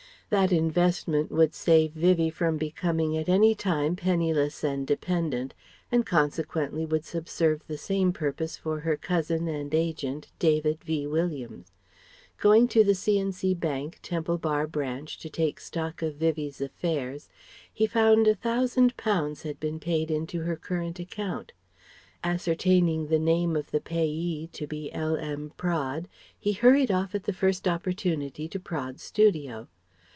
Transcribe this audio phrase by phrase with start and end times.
[0.33, 5.53] That investment would save Vivie from becoming at any time penniless and dependent,
[5.91, 11.05] and consequently would subserve the same purpose for her cousin and agent, David V.
[11.05, 11.73] Williams.
[12.37, 13.19] Going to the C.
[13.19, 13.53] and C.
[13.53, 17.27] Bank, Temple Bar branch, to take stock of Vivie's affairs,
[17.73, 21.51] he found a Thousand pounds had been paid in to her current account.
[22.23, 25.51] Ascertaining the name of the payee to be L.M.
[25.57, 26.07] Praed,
[26.39, 29.67] he hurried off at the first opportunity to Praed's studio.